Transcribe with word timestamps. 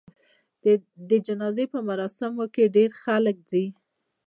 د 1.09 1.11
جنازې 1.27 1.65
په 1.73 1.79
مراسمو 1.89 2.45
کې 2.53 2.73
ډېر 2.75 2.91
خلک 3.03 3.37
ځي. 3.51 3.65